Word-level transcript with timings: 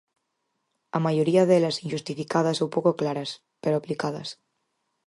A 0.97 0.99
maioría 1.05 1.43
delas 1.49 1.79
inxustificadas 1.85 2.57
ou 2.63 2.67
pouco 2.75 2.91
claras, 2.99 3.29
pero 3.61 3.75
aplicadas. 3.77 4.29